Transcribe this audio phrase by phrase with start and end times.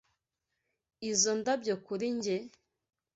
[1.09, 2.37] Izo ndabyo kuri njye?